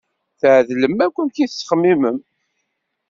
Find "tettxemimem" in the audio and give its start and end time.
1.47-2.17